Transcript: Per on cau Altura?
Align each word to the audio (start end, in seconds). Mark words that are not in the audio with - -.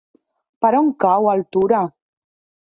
Per 0.65 0.71
on 0.77 0.89
cau 1.05 1.29
Altura? 1.35 1.83